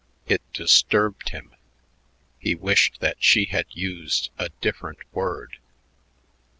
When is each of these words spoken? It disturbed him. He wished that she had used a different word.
It 0.25 0.41
disturbed 0.51 1.29
him. 1.29 1.53
He 2.39 2.55
wished 2.55 3.01
that 3.01 3.17
she 3.19 3.45
had 3.45 3.67
used 3.69 4.31
a 4.35 4.49
different 4.59 4.97
word. 5.13 5.57